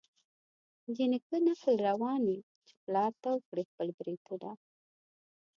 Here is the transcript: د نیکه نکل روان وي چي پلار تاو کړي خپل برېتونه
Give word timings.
د 0.95 0.97
نیکه 1.11 1.37
نکل 1.47 1.75
روان 1.87 2.21
وي 2.29 2.39
چي 2.65 2.73
پلار 2.83 3.11
تاو 3.23 3.37
کړي 3.47 3.63
خپل 3.71 3.87
برېتونه 3.99 4.49